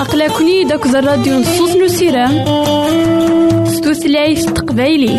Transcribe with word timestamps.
أقلكني 0.00 0.64
داك 0.64 0.86
الراديو 0.86 1.38
نصوص 1.38 1.76
نسيران 1.76 2.44
ستوثلايف 3.66 4.44
تقبايلي. 4.44 5.18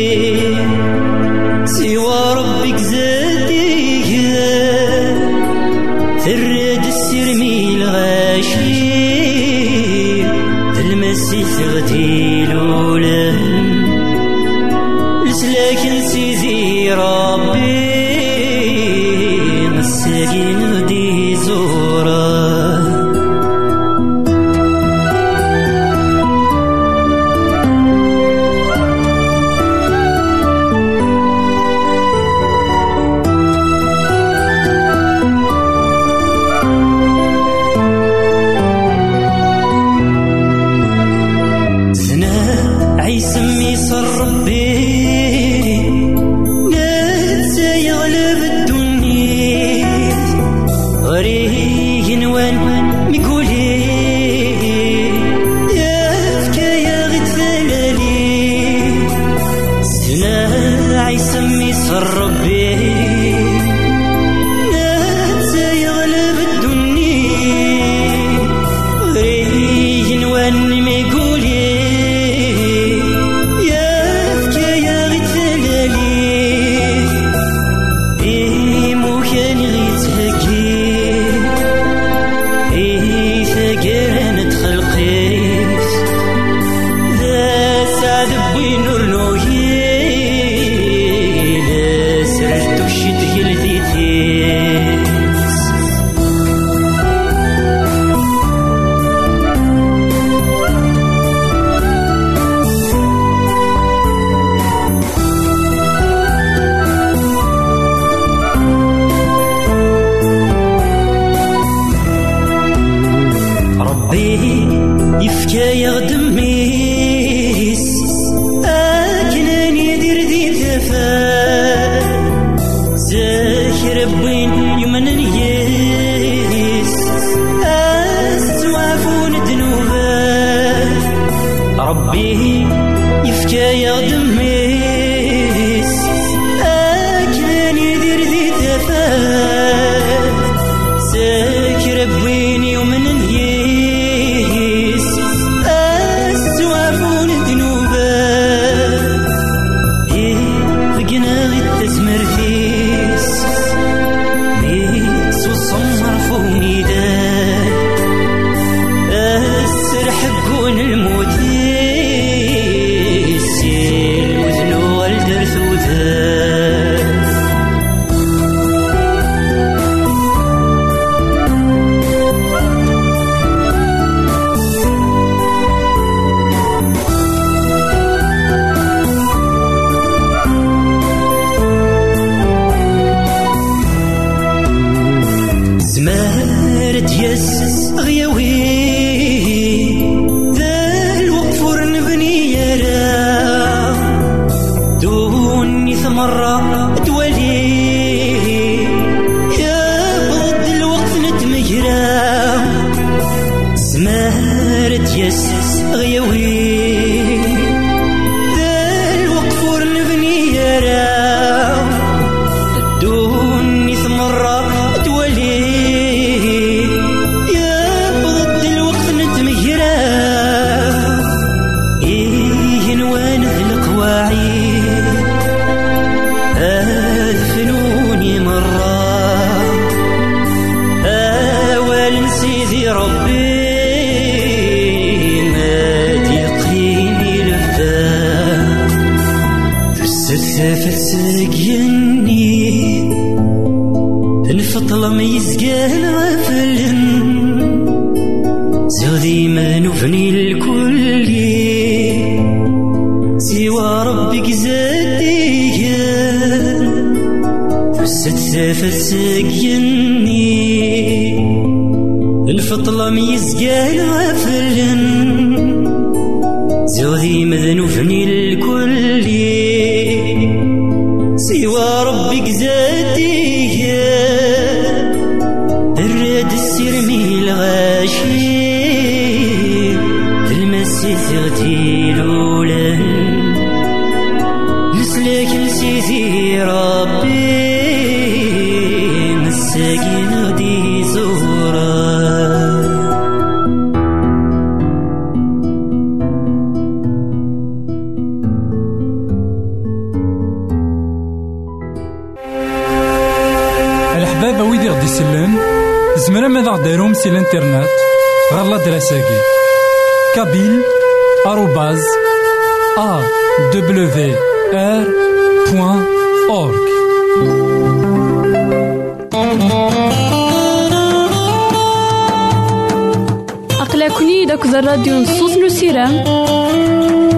داك 324.50 324.66
الراديو 324.66 325.22
نصوص 325.22 325.58
نسيرام 325.58 326.14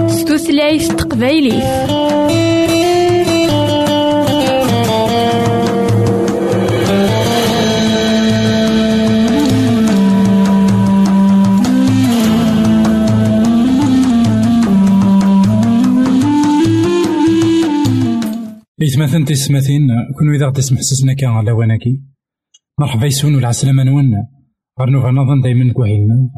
ستوثلايف 0.07 0.87
تقبايلي. 0.87 1.57
إثماثن 18.83 19.25
تسمثين 19.25 19.87
كون 20.19 20.35
إذا 20.35 20.49
تسمح 20.49 20.81
سسنا 20.81 21.13
كان 21.13 21.29
على 21.29 21.51
وناكي 21.51 22.01
مرحبا 22.79 23.05
يسون 23.05 23.35
والعسلامة 23.35 23.83
نوانا. 23.83 24.27
غرنو 24.79 24.99
غنظن 24.99 25.41
دايما 25.41 25.73
كواهيلنا 25.73 26.29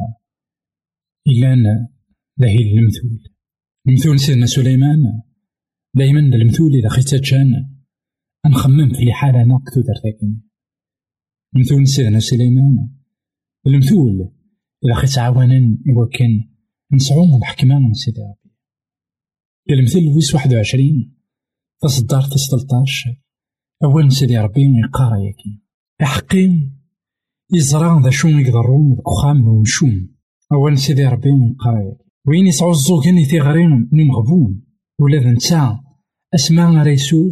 إلا 1.28 1.88
داهيل 2.38 2.78
المثول 2.78 3.34
المثول 3.88 4.20
سيدنا 4.20 4.46
سليمان. 4.46 5.22
دايما 5.96 6.20
المثول 6.20 6.76
إذا 6.76 6.90
خيت 6.90 7.16
جان 7.16 7.70
نخمم 8.46 8.94
في 8.94 9.14
حالة 9.14 9.42
أنا 9.42 9.60
كتو 9.66 9.82
درتاكين 9.82 10.50
المثول 11.56 11.88
سيدنا 11.88 12.20
سليمان. 12.20 12.90
المثول 13.68 14.32
إذا 14.86 14.94
خيت 14.94 15.18
عوانا 15.18 15.78
إوا 15.90 16.08
كان 16.14 16.50
نسعوم 16.94 17.38
الحكمة 17.38 17.80
من 17.80 17.94
سيدي 17.94 18.22
ربي. 18.22 18.56
المثل 19.70 20.08
ويس 20.16 20.34
واحد 20.34 20.54
وعشرين 20.54 21.18
تصدر 21.82 22.22
تسطلطاش 22.22 23.08
أول 23.84 24.12
سيدي 24.12 24.38
ربي 24.38 24.62
يقارا 24.62 25.18
ياكي 25.18 25.62
حقي 26.02 26.70
يزرع 27.54 28.02
ذا 28.04 28.10
شو 28.10 28.28
يقدرون 28.28 28.90
ذاك 28.96 29.08
خام 29.22 29.48
ومشوم 29.48 30.13
أول 30.54 30.78
سيدي 30.78 31.06
ربي 31.06 31.30
يقارا 31.30 31.80
ياكي 31.80 32.04
وين 32.28 32.48
يسعو 32.48 32.72
الزوجين 32.72 33.18
يتيغرين 33.18 33.90
نمغبون 33.94 34.62
ولا 35.02 35.18
ذا 35.18 35.32
نتا 35.32 35.80
أسماء 36.36 36.84
ريسو 36.84 37.30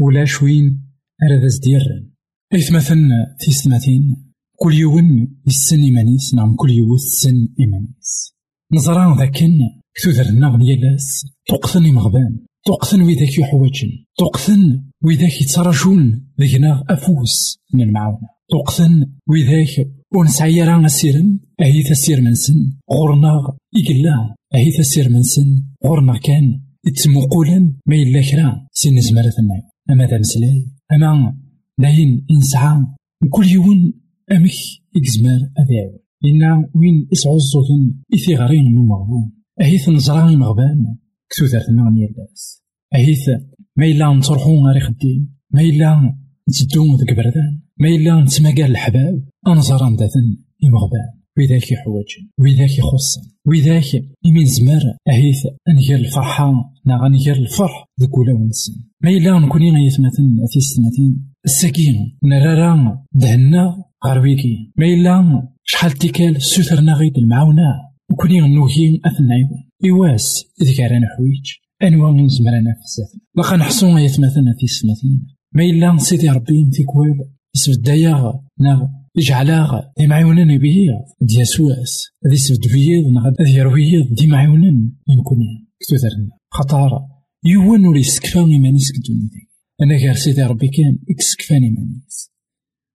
ولا 0.00 0.24
شوين 0.24 0.90
أراد 1.22 1.46
زديرن 1.46 2.10
إيث 2.54 2.72
مثلا 2.72 3.36
تيستماتين 3.40 4.32
كل 4.56 4.74
يوم 4.74 5.28
يسن 5.46 5.82
إيمانيس 5.82 6.34
نعم 6.34 6.54
كل 6.54 6.70
يوم 6.70 6.94
يسن 6.94 7.48
إيمانيس. 7.60 8.34
نزرع 8.72 9.16
ذاكن 9.18 9.58
كتوذرنا 9.94 10.48
غنيالاس 10.48 11.26
تقثني 11.46 11.92
مغبان 11.92 12.38
تقثن 12.66 13.02
ويداك 13.02 13.38
يحوجن 13.38 13.88
تقثن 14.18 14.84
ويداك 15.04 15.42
يتراجون 15.42 16.28
ذينا 16.40 16.84
أفوس 16.90 17.58
من 17.74 17.80
المعاونة. 17.80 18.33
تقثن 18.50 19.06
ويداك 19.28 19.90
ونسعي 20.14 20.62
راه 20.62 20.86
سيرن 20.86 21.38
أهي 21.60 21.82
تسير 21.82 22.20
من 22.20 22.34
سن 22.34 22.76
غورنا 22.92 23.32
إقلا 23.76 24.34
أهي 24.54 24.70
تسير 24.78 25.08
من 25.08 25.22
سن 25.22 25.64
غورنا 25.84 26.18
كان 26.18 26.60
يتمقولا 26.86 27.74
ما 27.86 27.96
إلا 27.96 28.20
كرا 28.30 28.66
زمالة 28.98 29.32
النعيم 29.38 29.62
أما 29.90 30.06
ذا 30.06 30.18
مسلاي 30.18 30.66
أما 30.92 31.36
لاين 31.78 32.26
إنسعى 32.30 32.86
كل 33.30 33.46
يوم 33.46 33.92
أمك 34.32 34.52
إكزمال 34.96 35.52
أذاعو 35.58 36.00
إنا 36.24 36.70
وين 36.74 37.08
إسعو 37.12 37.36
الزوجن 37.36 37.94
إثي 38.14 38.34
غارين 38.34 38.64
من 38.64 38.86
مغبون 38.86 39.32
أهي 39.60 39.78
تنزراني 39.78 40.36
مغبان 40.36 40.96
كتو 41.30 41.46
ثارتنا 41.46 41.82
غنيا 41.82 42.08
الناس 42.08 42.62
أهيث 42.94 43.28
ما 43.76 43.86
إلا 43.86 44.06
نصرحو 44.06 44.66
غير 44.66 44.80
خديم 44.80 45.34
ما 45.50 45.60
إلا 45.60 46.14
نتدو 46.48 46.96
ذك 46.96 47.16
بردان 47.16 47.63
ما 47.78 47.88
إلا 47.88 48.20
نتماقال 48.20 48.70
الحباب 48.70 49.24
أنظر 49.46 49.78
داثن 49.96 50.36
يمغبان 50.62 51.10
وذاك 51.38 51.72
يحوجن 51.72 52.28
وذاك 52.38 52.78
يخصن 52.78 53.22
وذاك 53.46 53.94
يمين 54.24 54.46
زمر 54.46 54.82
أهيث 55.08 55.46
أنجر 55.68 55.94
الفرحة 55.94 56.72
نا 56.86 56.96
غنجر 56.96 57.32
الفرح 57.32 57.84
ذك 58.00 58.18
ونسن 58.18 58.72
ما 59.02 59.10
إلا 59.10 59.38
نكوني 59.38 59.70
غيثمثن 59.70 60.36
أثيستمثين 60.44 61.32
السكين 61.44 62.18
نرارا 62.24 63.04
دهنا 63.12 63.84
غربيكي 64.06 64.72
ما 64.76 64.86
إلا 64.86 65.48
شحال 65.64 65.92
تيكال 65.92 66.42
سوثرنا 66.42 66.92
غيد 66.92 67.18
المعاونة 67.18 67.68
وكوني 68.10 68.42
غنوهي 68.42 69.00
أثنايون 69.04 69.64
إواس 69.90 70.44
ذكرنا 70.62 71.06
حويج 71.16 71.52
أنواع 71.82 72.10
من 72.10 72.28
زمرنا 72.28 72.74
في 72.74 72.84
الزات 72.84 73.22
لقا 73.36 74.00
يثمثنا 74.00 74.54
في 74.58 74.64
السماثين 74.64 75.26
ما 75.52 75.64
إلا 75.64 75.96
سيدي 75.98 76.28
ربي 76.28 76.70
في 76.72 76.84
كوال 76.84 77.34
اسم 77.56 77.72
الداياغ 77.72 78.32
ناغ 78.60 78.80
يجعلاغ 79.16 79.80
دي 79.98 80.06
معيونان 80.06 80.58
بيه 80.58 80.90
دي 81.20 81.40
يسواس 81.40 82.06
ذي 82.30 82.36
سبد 82.36 82.72
بيض 82.72 83.06
ناغ 83.12 83.32
ذي 83.42 83.54
يرويض 83.54 84.14
دي 84.14 84.26
معيونان 84.26 84.92
يمكن 85.08 85.36
كتو 85.80 85.96
ثرنا 85.96 86.30
خطار 86.50 87.08
يوان 87.44 87.86
ولي 87.86 88.02
سكفان 88.02 88.50
إيمانيس 88.50 88.92
كدوني 88.92 89.20
ذي 89.20 89.48
أنا 89.82 89.96
غير 89.96 90.14
سيدي 90.14 90.42
ربي 90.42 90.68
كان 90.68 90.98
إكسكفان 91.10 91.62
إيمانيس 91.62 92.30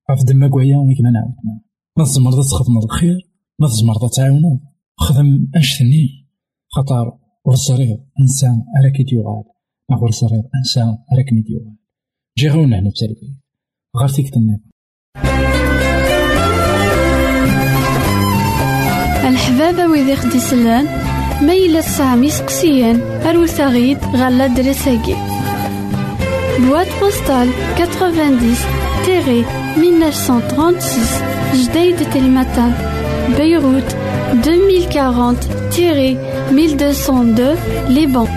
عرف 0.10 0.24
دما 0.24 0.48
كوايا 0.48 0.78
ويك 0.78 1.02
ما 1.02 1.10
نعاود 1.12 1.34
ما 1.98 2.04
تزمر 2.04 2.32
تخدم 2.32 2.78
الخير 2.78 3.18
ما 3.60 3.68
تزمر 3.68 4.08
تعاونو 4.16 4.60
خدم 4.98 5.48
ثني 5.80 6.28
خاطر 6.68 7.18
ورزريض 7.46 8.00
انسان 8.20 8.64
راكي 8.84 9.04
ديوغال 9.04 9.44
ما 9.90 10.10
انسان 10.56 10.98
راكني 11.18 11.42
ديوغال 11.42 11.76
جي 12.38 12.50
غاونا 12.50 12.80
هنا 12.80 12.90
بتالي 12.90 13.16
غير 13.98 14.08
فيك 14.08 14.26
النظام 14.38 14.70
الحبابة 19.30 19.88
ويدي 19.88 20.16
خدي 20.16 20.40
سلان 20.40 20.88
ميلة 21.42 21.82
سامي 21.82 22.30
سقسيان 22.30 23.02
أروسا 23.26 23.68
غيد 23.68 23.98
غالا 24.16 24.48
دريساكي 24.48 25.16
بواد 26.60 26.88
بوستال 27.02 27.50
90 27.78 28.56
تيري 29.06 29.46
1936 29.78 31.64
جديد 31.64 32.10
تلمتان 32.14 32.74
بيروت 33.38 33.96
2040 34.32 35.38
تيري 35.72 36.18
1202 36.52 37.58
ليبان. 37.88 38.28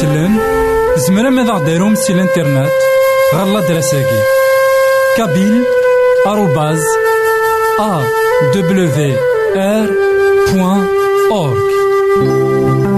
سلان 0.00 0.38
زمرا 0.96 1.30
ماذا 1.30 1.52
غديرهم 1.52 1.94
سي 1.94 2.12
الانترنت 2.12 2.70
غالا 3.34 3.60
دراساكي. 3.60 4.22
كابيل 5.16 5.64
آروباز 6.26 6.82
أ 7.80 8.02
دبليو 8.54 9.16
آر 9.56 9.90
بوان 10.52 10.88
أورك 11.30 12.95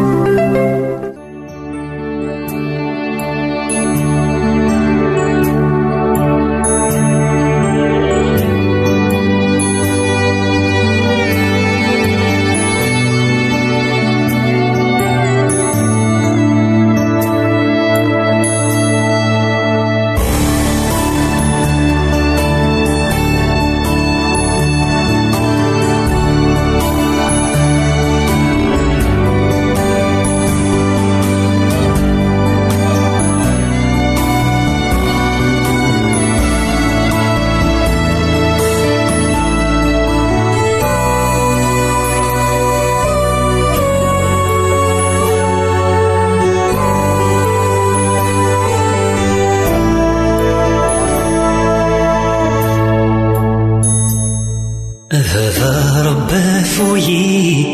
هذا 55.29 56.03
ربي 56.07 56.65
فوي 56.65 57.65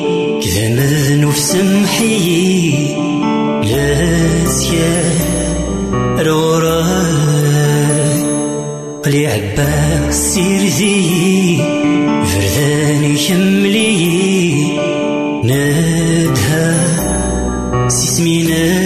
كذا 0.43 0.69
مذنوب 0.69 1.35
سمحي 1.35 2.71
لا 3.63 3.95
زيار 4.47 5.25
قلي 9.05 9.27
عباك 9.27 10.11
سير 10.11 10.61
ذي 10.61 11.63
فرداني 12.27 13.19
شملي 13.19 14.79
نادها 15.45 16.75
سيسمي 17.89 18.43
نادها 18.43 18.84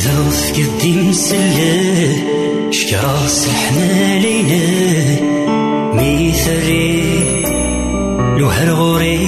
ذرف 0.00 0.52
قدي 0.52 0.92
مسلة 0.92 2.70
شكراس 2.70 3.48
الحمالينا 3.48 4.64
ميثري 5.94 7.02
لو 8.38 8.48
هرغوري 8.48 9.18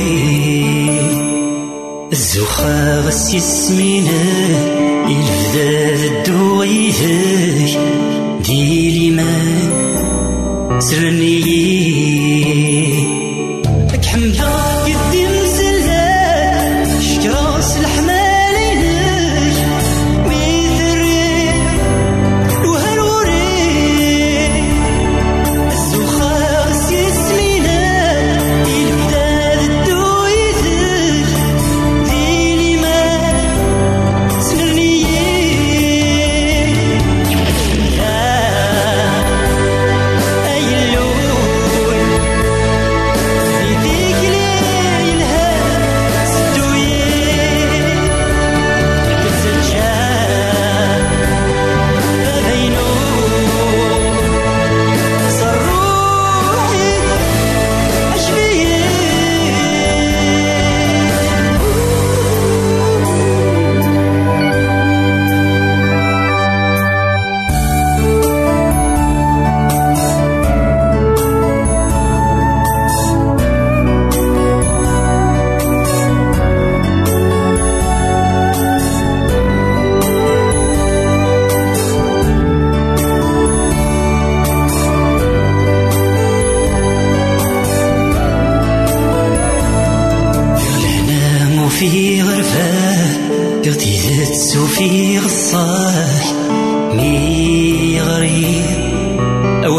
الزوخة 2.13 3.01
غس 3.01 3.35
يسمينا 3.35 4.23
الفدا 5.09 5.95
الدويذك 6.05 7.79
ديلي 8.45 9.11
ما 9.11 9.33
سرني. 10.81 11.43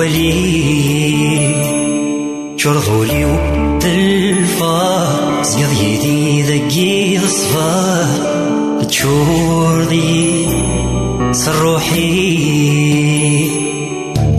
أولي 0.04 1.56
شرغولي 2.58 3.26
وتلفا 3.26 5.44
زياد 5.44 5.72
يدي 5.72 6.42
ذكي 6.42 7.18
الصفار 7.18 8.08
تشور 8.90 9.82
ذي 9.82 10.48
سروحي 11.32 12.54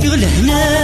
يسلان 0.05 0.84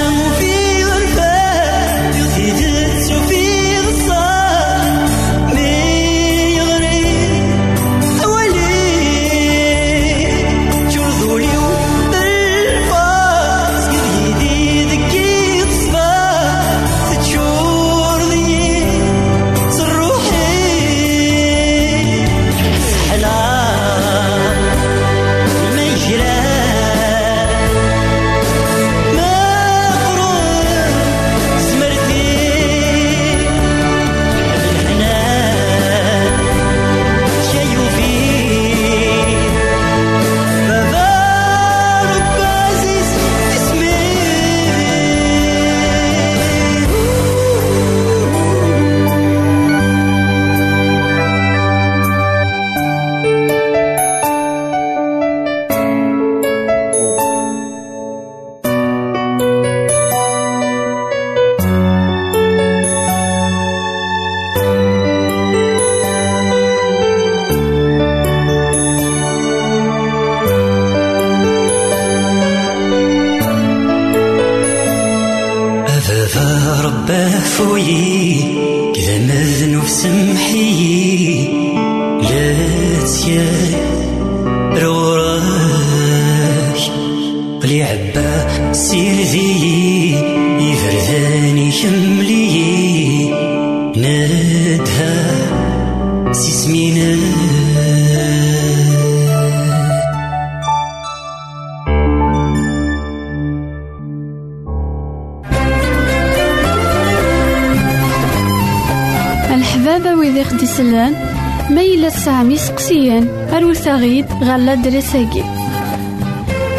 ما 112.21 112.26
يلا 112.26 112.33
تسعام 112.33 112.50
يسقسيان 112.50 113.49
أروت 113.52 113.89
غيد 113.89 114.26
غالا 114.45 114.75
دريساكي 114.75 115.45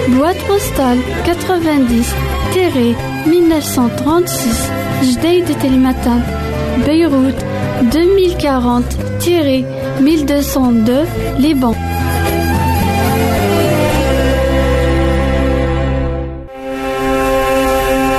بواد 0.08 0.36
بوستال 0.48 1.00
90 1.26 2.06
تيري 2.54 2.96
1936 3.28 5.02
جديد 5.04 5.60
تلمتان. 5.62 6.24
بيروت 6.86 7.36
2040 7.82 8.84
تيري 9.20 9.66
1202 10.00 11.06
ليبان. 11.40 11.76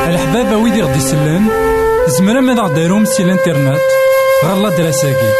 الحبابة 0.08 0.56
ويدي 0.56 0.82
غدي 0.82 0.98
يسلان 0.98 1.46
زمرا 2.06 2.40
ماذا 2.40 2.62
غديرهم 2.62 3.04
سي 3.04 3.22
الانترنت 3.22 3.80
غالا 4.44 4.76
دراساكي 4.76 5.32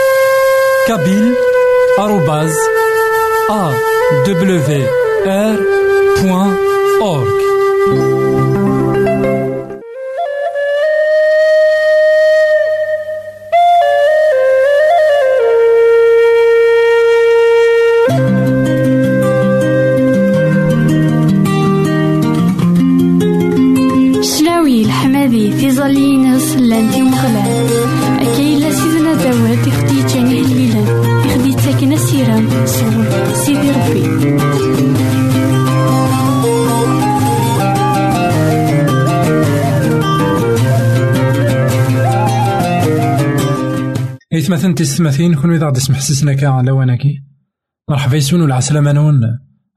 arrobase 1.99 2.57
awr.org 3.51 4.83
تستمثين 45.03 45.35
كون 45.35 45.55
إذا 45.55 45.67
غدي 45.67 45.81
سمحسسنا 45.81 46.35
كا 46.35 46.49
على 46.49 46.71
وناكي 46.71 47.23
مرحبا 47.91 48.17
يسون 48.17 48.41
والعسلامة 48.41 48.93
نون. 48.93 49.21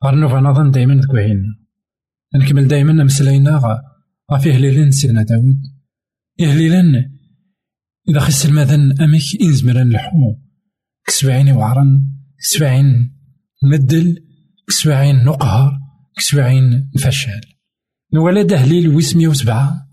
غير 0.04 0.16
نوفا 0.16 0.40
نظن 0.40 0.72
دايما 0.72 1.02
تكوهين. 1.02 1.56
نكمل 2.36 2.68
دايما 2.68 3.04
مسلاينا 3.04 3.62
غا 4.32 4.38
فيه 4.38 4.58
ليلين 4.58 4.92
سيدنا 4.92 5.24
داود 5.24 5.62
إهليلان 6.42 7.12
إذا 8.10 8.20
خس 8.20 8.46
المذن 8.46 9.02
أمك 9.02 9.42
إنزمرا 9.42 9.84
نلحو 9.84 10.36
كسبعين 11.08 11.52
وعرن 11.52 12.08
كسبعين 12.40 13.16
مدل 13.64 14.18
كسبعين 14.68 15.16
نقهر 15.16 15.80
كسبعين 16.18 16.92
فشل 17.00 17.42
نوالا 18.14 18.42
دهليل 18.42 18.88
ويسمية 18.88 19.28
وسبعة. 19.28 19.90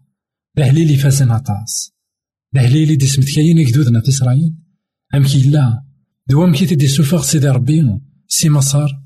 دهليل 0.56 0.90
يفازن 0.90 1.30
أطاس. 1.30 1.92
دهليل 2.54 2.98
دي 2.98 3.06
سمتكاين 3.06 3.58
يكدودنا 3.58 4.00
في 4.00 4.08
إسرائيل. 4.08 4.61
أمكي 5.14 5.50
لا؟ 5.50 5.84
دوام 6.28 6.52
كي 6.52 6.66
تدي 6.66 6.88
سوفاغ 6.88 7.22
سيدي 7.22 7.48
ربي؟ 7.48 8.00
سي 8.28 8.50
مصار 8.50 9.02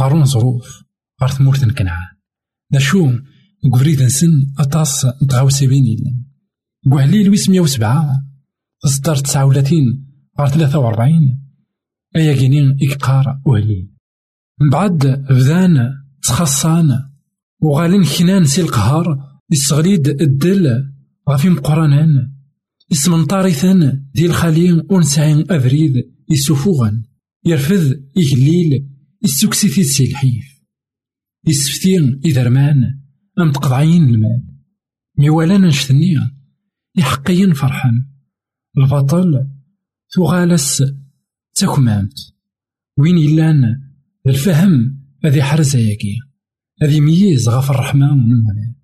غارون 0.00 0.24
ظروف. 0.24 0.84
غار 1.22 1.30
ثمورت 1.30 1.64
كنعان 1.64 2.16
دا 2.72 2.78
شو 2.78 3.10
قفريد 3.72 4.02
نسن 4.02 4.52
أطاس 4.58 5.06
نتغاوسي 5.22 5.66
بين 5.66 5.84
إلا 5.84 6.24
قوهليل 6.90 7.30
ويس 7.30 7.48
مية 7.48 7.60
وسبعة. 7.60 8.24
تصدر 8.82 9.16
تسعة 9.16 9.44
ولاتين. 9.44 10.06
غار 10.40 10.48
ثلاثة 10.48 10.78
وربعين 10.78 11.42
أيا 12.16 12.36
كينين 12.36 12.78
إكقار 12.82 13.40
وهليل 13.46 13.92
من 14.60 14.70
بعد 14.70 15.06
بدان 15.30 15.92
تخصان 16.22 17.10
وغالين 17.62 18.04
كنان 18.18 18.44
سي 18.44 18.60
القهار. 18.60 19.36
يستغريد 19.50 20.08
الدل. 20.08 20.92
غافي 21.30 21.48
مقرانان 22.90 22.92
إسمنطارثا 22.92 24.02
دي 24.14 24.26
الخليل 24.26 24.86
ونسعين 24.90 25.44
أبريد 25.50 25.92
يسوفوغن 26.30 27.04
يرفذ 27.44 27.94
إجليل 28.16 28.88
في 29.68 29.84
سي 29.84 30.04
الحيف. 30.04 30.62
يسفتين 31.46 32.20
إذرمان 32.24 33.00
أم 33.40 33.52
تقضعين 33.52 34.04
المال. 34.04 34.42
ميوالانا 35.18 35.68
نشتنيا 35.68 36.36
يحقيا 36.96 37.54
فرحان 37.54 38.06
البطل 38.78 39.48
تغالس 40.10 40.82
تكمامت. 41.54 42.34
وين 42.98 43.18
يلان 43.18 43.64
الفهم 44.26 45.02
هذي 45.24 45.42
حرزة 45.42 45.78
ياكي 45.78 46.18
هذي 46.82 47.00
ميز 47.00 47.48
غفر 47.48 47.74
الرحمن 47.74 48.28
من 48.28 48.74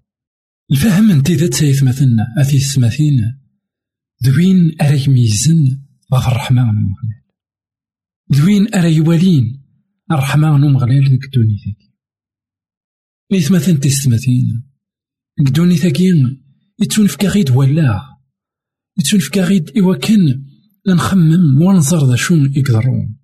الفهم 0.70 1.10
انتي 1.10 1.34
ذات 1.34 1.54
سيثمثنا 1.54 2.26
أثي 2.38 2.58
سمثين 2.58 3.41
دوين 4.24 4.76
أراك 4.80 5.08
ميزن 5.08 5.82
غف 6.14 6.28
الرحمة 6.28 6.62
من 6.62 6.78
المغلال 6.78 7.22
دوين 8.30 8.74
أرى 8.74 8.96
يوالين 8.96 9.62
الرحمة 10.10 10.58
نمغلال 10.58 11.10
ديك 11.10 11.24
الدونيتاكي 11.24 11.92
إثمثن 13.32 13.80
تيستمثين 13.80 14.62
ديك 15.38 15.48
الدونيتاكي 15.48 16.38
يتونفكا 16.82 17.28
غيد 17.28 17.50
ولا. 17.50 18.18
يتونفكا 18.98 19.44
غيد 19.44 19.78
إوا 19.78 19.96
كان 19.96 20.44
نخمم 20.88 21.62
وننظر 21.62 22.10
ذا 22.10 22.16
شون 22.16 22.52
يقدرون 22.56 23.18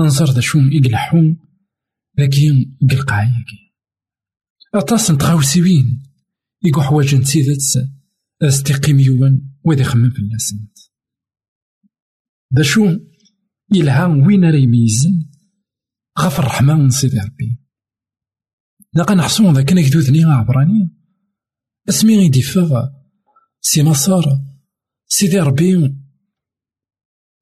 ننظر 0.00 0.24
ذا 0.32 0.40
شون 0.40 0.72
يقلحون 0.72 1.36
لكن 2.18 2.76
قلقاياكي 2.90 3.74
أطاس 4.74 5.10
نتغاوسيوين. 5.10 6.02
يقو 6.64 6.80
حوايج 6.80 7.14
نتيذت 7.14 7.90
استقيم 8.42 9.00
يوان. 9.00 9.47
وذي 9.64 9.84
خمم 9.84 10.10
في 10.10 10.18
الناسنت 10.18 10.78
ذا 12.54 12.62
شو؟ 12.62 12.98
يلها 13.74 14.06
وين 14.06 14.44
راه 14.44 14.58
يميزن؟ 14.58 15.30
غف 16.18 16.38
الرحمة 16.38 16.74
من 16.74 16.90
سيدي 16.90 17.18
ربي. 17.18 17.58
لقا 18.94 19.14
نحسون 19.14 19.54
ذاك 19.54 19.72
نكدوذني 19.72 20.24
عبراني. 20.24 20.96
اسمي 21.88 22.18
غيدي 22.18 22.42
فاغ. 22.42 22.88
سي 23.60 23.82
مسار 23.82 24.24
سيدي 25.06 25.40
ربي 25.40 25.96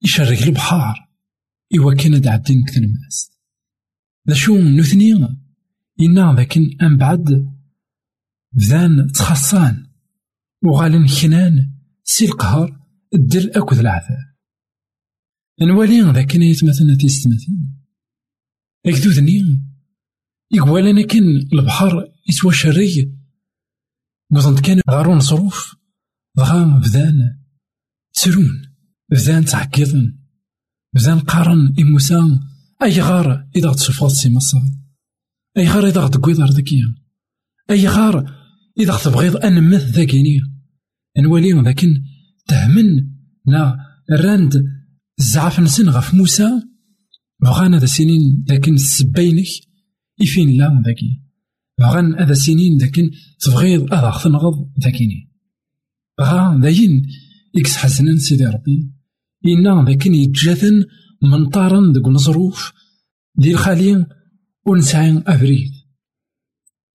يشرك 0.04 0.42
البحار 0.42 1.08
إوا 1.78 1.94
كان 1.94 2.20
دعدين 2.20 2.64
كثر 2.64 2.82
الناس 2.82 3.30
ذا 4.28 4.34
شو 4.34 4.58
نثني 4.58 5.12
إنا 6.00 6.34
ذاك 6.36 6.58
أم 6.82 6.96
بعد 6.96 7.56
بذان 8.52 9.12
تخصان. 9.12 9.86
وغالن 10.64 11.08
خنان. 11.08 11.75
سي 12.08 12.24
القهر 12.24 12.80
الدل 13.14 13.50
أكد 13.50 13.78
العذاب 13.78 14.36
نوالي 15.60 16.00
ذاك 16.00 16.34
يتمثلنا 16.34 16.96
تيستمثل 16.96 17.52
أكدو 18.86 19.10
ذني. 19.10 19.62
يقوال 20.52 20.86
أنا 20.86 21.06
كان 21.06 21.48
البحر 21.52 22.12
يسوى 22.28 22.52
شري. 22.52 23.18
قصنت 24.34 24.60
كان 24.60 24.80
غارون 24.90 25.20
صروف 25.20 25.76
بغا 26.36 26.64
بذان 26.64 27.38
تسرون. 28.14 28.74
بذان 29.10 29.44
تعكيضن 29.44 30.18
بذان 30.94 31.20
قارن 31.20 31.74
إموسا 31.80 32.40
أي 32.82 33.00
غار 33.00 33.48
إذا 33.56 33.68
غتصفات 33.68 34.10
سي 34.10 34.30
مصر. 34.30 34.58
أي 35.56 35.68
غار 35.68 35.86
إذا 35.86 36.00
غتقويض 36.00 36.40
ذاكيا 36.40 36.94
أي 37.70 37.88
غار 37.88 38.34
إذا 38.78 38.92
غتبغيض 38.92 39.36
أنمث 39.36 39.82
ذاكيني 39.82 40.55
نوالي 41.18 41.52
ذاكن 41.52 42.02
تهمن 42.48 43.06
لا 43.46 43.76
راند 44.10 44.64
الزعاف 45.18 45.60
نسن 45.60 45.88
غف 45.88 46.14
موسى 46.14 46.50
بغان 47.42 47.74
هذا 47.74 47.86
سنين 47.86 48.44
لكن 48.48 48.74
السبينك 48.74 49.46
يفين 50.20 50.58
لا 50.58 50.82
ذاكي. 50.86 51.22
بغان 51.78 52.14
هذا 52.14 52.34
سنين 52.34 52.78
لكن 52.82 53.10
تبغيض 53.40 53.94
هذا 53.94 54.20
تنغض 54.24 54.70
ذاكيني. 54.84 55.32
بغا 56.18 56.60
داين 56.62 57.06
إكس 57.56 57.76
حسنا 57.76 58.16
سيدي 58.16 58.44
ربي. 58.44 58.90
إنا 59.46 59.84
ذاكن 59.88 60.14
يتجاثن 60.14 60.84
منطارا 61.22 61.92
دق 61.92 62.08
الظروف 62.08 62.72
ديال 63.38 63.54
الخالين 63.54 64.06
ونسعين 64.66 65.22
أفريد. 65.26 65.70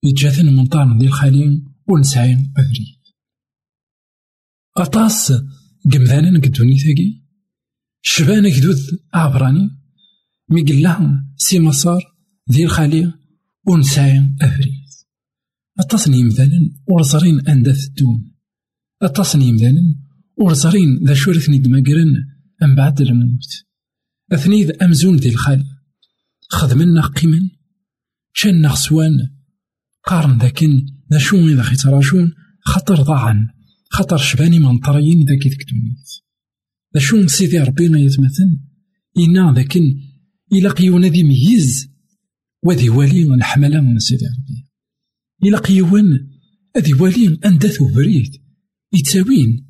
يتجاثن 0.04 0.56
منطارا 0.56 0.98
ديال 0.98 1.08
الخالين 1.08 1.66
ونسعين 1.88 2.54
أفريد. 2.58 3.01
أطاس 4.78 5.34
قمذانا 5.94 6.40
قدوني 6.40 6.80
ثاقي 6.80 7.22
شبان 8.02 8.50
كدود 8.50 8.78
عبراني 9.14 9.70
مي 10.50 10.62
قلهم 10.62 11.34
سي 11.38 11.60
مسار 11.60 12.04
ذي 12.52 12.64
الخالي 12.64 13.14
ونسعي 13.68 14.36
أفريد 14.42 14.82
أتصني 15.80 16.20
يمثالا 16.20 16.72
ورزرين 16.88 17.48
أندا 17.48 17.72
الدون 17.72 18.32
أتصني 19.02 19.46
يمثالا 19.46 19.96
ورزرين 20.38 21.00
ذا 21.04 21.14
شورثني 21.14 21.58
دماقرن 21.60 22.16
أم 22.64 22.76
بعد 22.76 23.02
الموت 23.02 23.66
أثني 24.32 24.64
ذا 24.64 24.86
أمزون 24.86 25.16
ذي 25.16 25.30
الخالي 25.30 25.66
خدمنا 26.50 27.02
قيما 27.02 27.50
شان 28.34 28.70
خسوان 28.70 29.30
قارن 30.04 30.38
ذاكن 30.38 30.86
ذا 31.12 31.18
شون 31.18 31.50
إذا 31.50 31.64
خيتراجون 31.64 32.34
خطر 32.66 33.02
ضاعن 33.02 33.48
خطر 33.92 34.18
شباني 34.18 34.60
من 34.60 34.78
طريين 34.78 35.26
ذاك 35.26 35.48
ذكتونيت 35.48 36.10
ذا 36.94 37.00
شون 37.00 37.28
سيدي 37.28 37.60
ربي 37.60 37.90
ما 37.90 38.00
يتمثل؟ 38.00 38.60
إنا 39.18 39.54
ذاكن 39.56 40.00
إلا 40.54 40.70
قيونا 40.70 41.08
ذي 41.08 41.24
ميز 41.24 41.90
وذي 42.64 42.90
والي 42.90 43.24
الحملة 43.24 43.82
من 43.82 44.00
سيدي 44.00 44.26
ربي. 44.26 44.66
إلا 45.44 45.58
قيوان 45.58 46.28
أذي 46.78 46.94
والي 46.94 47.40
أنداثو 47.46 47.88
بريد 47.88 48.42
يتساوين 48.94 49.66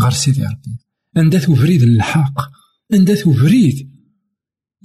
غير 0.00 0.10
سيدي 0.10 0.42
ربي. 0.42 0.78
أنداثو 1.16 1.54
بريد 1.54 1.82
الحق 1.82 2.40
أنداثو 2.94 3.32
بريد 3.32 3.90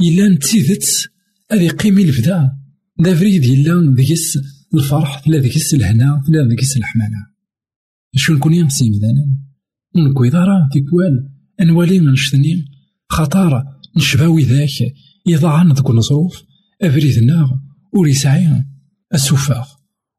إلا 0.02 0.30
نتيذت 0.30 1.10
أذي 1.52 1.70
قيمي 1.70 2.04
الفدا. 2.04 2.58
ذا 3.02 3.16
فريد 3.16 3.44
إلا 3.44 3.94
ذيس 3.98 4.40
الفرح 4.74 5.28
لا 5.28 5.38
ذيس 5.38 5.74
الهنا 5.74 6.24
لا 6.30 6.56
ذيس 6.56 6.78
الحملة. 6.78 7.35
شو 8.16 8.34
نكون 8.34 8.54
يمسي 8.54 8.90
مذانا 8.90 9.38
نكوي 9.96 10.30
دارا 10.30 10.70
أنوالي 11.62 12.00
من 12.00 12.16
شتني 12.16 12.66
خطارة 13.10 13.82
نشباوي 13.98 14.44
ذاك 14.44 14.94
يضعن 15.26 15.72
ذوك 15.72 15.90
الظروف 15.90 16.44
أفريدنا 16.82 17.62
ور 17.94 18.08
يسعي 18.08 18.66
السفاغ 19.14 19.68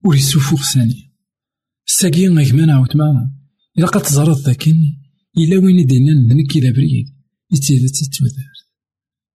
ور 0.04 0.16
يسفوغ 0.16 0.62
ثاني 0.62 1.12
الساقي 1.88 2.28
غيكمان 2.28 2.70
عاوتما 2.70 3.30
إلا 3.78 3.86
قد 3.86 4.02
تزرد 4.02 4.36
ذاكن 4.36 4.96
إلا 5.38 5.56
وين 5.56 5.86
دينا 5.86 6.34
نكي 6.34 6.60
ذا 6.60 6.70
بريد 6.70 7.06
يتيدا 7.52 7.86
تتوذر 7.86 8.56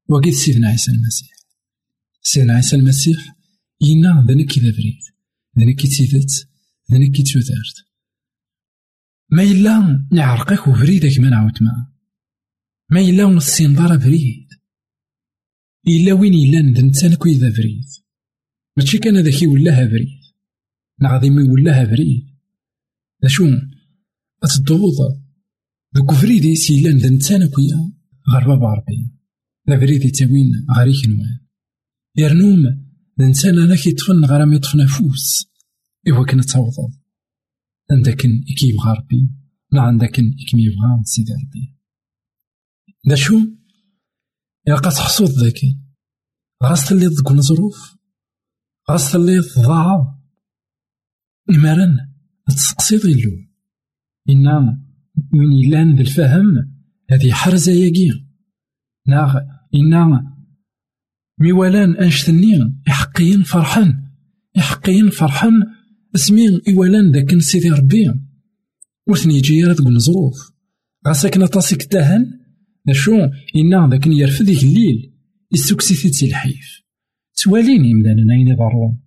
وقيد 0.10 0.34
سيدنا 0.34 0.67
عيسى 0.67 0.91
المسيح. 0.91 1.30
سيدنا 2.21 2.54
عيسى 2.54 2.76
المسيح 2.76 3.36
ينا 3.82 4.26
ذا 4.28 4.34
نكي 4.34 4.60
ذا 4.60 4.71
بريد 4.71 5.00
ذا 5.60 5.65
نكي 5.65 5.88
تيدت 5.88 6.47
ذا 6.91 6.97
نكي 6.97 7.24
توذرت 7.24 7.90
ما 9.32 9.44
إلا 9.44 10.08
نعرقك 10.12 10.67
وفريدك 10.67 11.20
من 11.20 11.34
عاوتما 11.34 11.91
ما. 12.91 13.00
إلا 13.02 13.26
ونسين 13.26 13.74
دار 13.74 13.98
بريد 13.98 14.48
إلا 15.88 16.13
وين 16.13 16.34
إلا 16.34 16.62
ندنتان 16.62 17.15
كوي 17.15 17.34
ذا 17.34 17.50
بريد 17.50 17.86
ماشي 18.78 18.98
كان 18.98 19.17
هذاك 19.17 19.41
يولاها 19.41 19.86
بريد 19.86 20.22
نعظي 21.02 21.30
ما 21.30 21.41
يولاها 21.41 21.84
بريد 21.84 22.28
ذا 23.24 23.30
شو 23.30 23.46
أتدوض 24.44 25.22
ذوك 25.98 26.12
فريدي 26.12 26.56
سي 26.56 26.80
إلا 26.80 26.91
ندنتان 26.91 27.50
كويا 27.50 27.91
غير 28.34 28.48
بابا 28.48 28.74
ربي 28.74 29.12
ذا 29.70 29.76
بريد 29.76 30.06
يتاوين 30.06 30.65
غاريك 30.78 31.08
نوان. 31.08 31.39
يرنوم 32.15 32.86
الإنسان 33.20 33.60
أنا 33.60 33.76
كيطفن 33.76 34.20
ما 34.20 34.56
يطفن 34.56 34.86
فوس 34.86 35.48
إوا 36.08 36.26
كان 36.26 36.41
تعوض 36.41 37.01
عندكن 37.91 38.30
إكي 38.50 38.67
يبغى 38.70 38.94
ربي 38.98 39.30
لا 39.72 39.82
عندكن 39.82 40.24
إكي 40.24 40.58
يبغى 40.58 41.04
سيدي 41.04 41.34
ربي 41.34 41.78
دا 43.06 43.15
شو 43.15 43.39
يلقى 44.67 44.89
تحصوض 44.89 45.30
ذاك 45.30 45.60
غاس 46.63 46.89
تلي 46.89 47.08
ضد 47.08 47.32
الظروف 47.32 47.98
غاس 48.91 49.12
تلي 49.12 49.39
ضاع 49.39 50.20
المرن 51.50 51.98
تسقسي 52.48 52.98
ظلو 52.98 53.32
إنا 54.30 54.82
من 55.34 55.52
يلان 55.52 55.96
ذي 55.96 56.02
الفهم 56.02 56.46
هذه 57.10 57.32
حرزة 57.32 57.72
ياقي 57.72 58.10
ناغ 59.08 59.39
إنا 59.76 60.36
ميوالان 61.39 61.96
أنشتني 61.96 62.82
يحقين 62.88 63.44
فرحان 63.44 64.12
يحقين 64.56 65.10
فرحان 65.10 65.54
اسمين 66.15 66.62
إيوالان 66.67 67.12
ذاك 67.12 67.39
سيدي 67.39 67.69
ربي. 67.69 68.13
وثني 69.08 69.38
يجي 69.38 69.63
راه 69.63 69.74
تقول 69.74 70.02
ظروف 70.02 70.52
غاساكن 71.08 71.45
طاسك 71.45 71.84
تاهن؟ 71.84 72.26
شو 72.91 73.12
إنا 73.56 73.89
ذاك 73.91 74.08
يرفد 74.08 74.50
الليل. 74.50 75.13
يسوكسي 75.54 75.93
في 75.93 76.26
الحيف. 76.26 76.82
توالين 77.43 77.86
يمدانا 77.86 78.34
أين 78.34 78.47
يضرون 78.47 79.00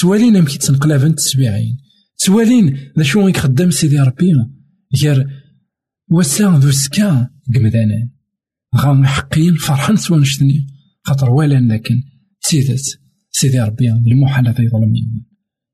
توالين 0.00 0.36
أم 0.36 0.44
كي 0.44 0.58
تنقلابن 0.58 1.14
تسبيعين 1.14 1.78
توالين 2.24 2.76
ذا 2.98 3.02
شو 3.02 3.28
يخدم 3.28 3.70
سيدي 3.70 4.00
ربي. 4.00 4.32
غير 5.02 5.28
وسا 6.10 6.44
ذو 6.44 6.70
سكا 6.70 7.30
قمدانا 7.54 8.10
غام 8.76 9.04
حقين 9.04 9.54
فرحان 9.54 9.96
سوا 9.96 10.18
نشتني. 10.18 10.66
خاطر 11.02 11.30
ولا 11.30 11.60
لكن 11.74 12.02
سيدت 12.40 13.00
سيدي 13.30 13.60
ربي 13.60 13.90
المحال 13.90 14.48
هذا 14.48 14.62
يظلم 14.62 14.92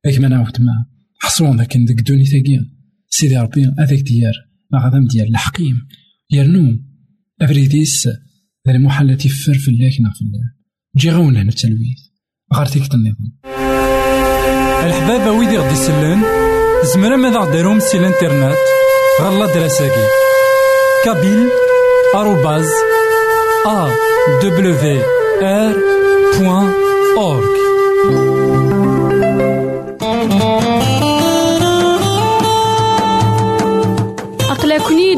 اك 0.07 0.21
ما 0.21 0.29
نعاود 0.29 0.61
ما 0.61 0.87
حصون 1.19 1.57
ذاك 1.57 1.77
ديك 1.77 2.01
دوني 2.01 2.27
ثاقيا 2.27 2.71
سيدي 3.09 3.37
ربي 3.37 3.65
هذاك 3.79 3.99
ديار 3.99 4.35
غادم 4.75 5.07
ديال 5.07 5.29
الحقيم 5.29 5.87
يرنو 6.31 6.79
أفريديس 7.43 8.07
ذا 8.67 8.73
المحل 8.75 9.17
تيفر 9.17 9.55
في 9.55 9.69
الله 9.69 9.91
كنا 9.97 10.11
في 10.11 10.21
الله 10.21 10.53
جي 10.97 11.11
غونا 11.11 11.43
التلويث 11.43 12.01
غار 12.55 12.67
النظام 12.95 13.33
الحبابة 14.87 15.31
ويدي 15.31 15.59
غدي 15.59 15.73
يسلن 15.73 16.23
زمرا 16.95 17.17
ماذا 17.17 17.39
غديرهم 17.39 17.81
سي 17.81 17.99
الانترنت 17.99 18.57
غالا 19.21 19.55
دراساكي 19.55 20.07
كابيل 21.05 21.49
آروباز 22.15 22.69
أ 23.67 23.89
دبليو 24.43 25.03
آر 25.43 25.77
بوان 26.39 26.73
أورك 27.17 27.55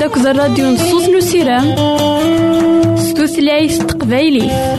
داك 0.07 0.17
الراديو 0.27 0.71
نصوص 0.71 1.09
نسيران 1.09 1.75
ستوثلايف 2.97 3.79
تقبايليه 3.79 4.77